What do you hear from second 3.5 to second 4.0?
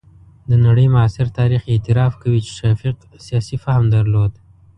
فهم